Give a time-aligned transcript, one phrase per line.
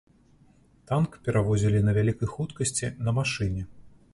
[0.91, 3.63] Танк перавозілі на вялікай хуткасці на машыне.